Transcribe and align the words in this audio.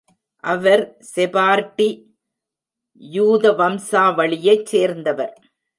அவர் 0.43 0.83
Sephardi 1.15 1.89
யூத 3.01 3.51
வம்சாவளியைச் 3.51 4.65
சேர்ந்தவர். 4.65 5.35